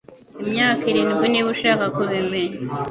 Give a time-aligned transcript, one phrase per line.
[0.43, 2.57] Imyaka irindwi, niba ushaka kubimenya.